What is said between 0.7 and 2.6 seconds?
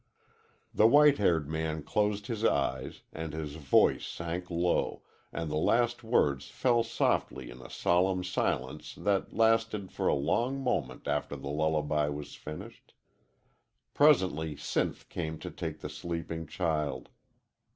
The white haired man closed his